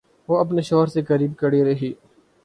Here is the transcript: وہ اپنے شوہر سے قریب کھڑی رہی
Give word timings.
وہ 0.29 0.37
اپنے 0.39 0.61
شوہر 0.69 0.87
سے 0.93 1.01
قریب 1.09 1.31
کھڑی 1.39 1.63
رہی 1.65 1.89